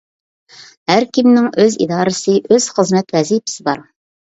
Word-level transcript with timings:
ھەر 0.93 1.05
كىمنىڭ 1.19 1.51
ئۆز 1.67 1.79
ئىدارىسى، 1.87 2.37
ئۆز 2.43 2.71
خىزمەت 2.77 3.19
ۋەزىپىسى 3.21 3.73
بار. 3.73 3.91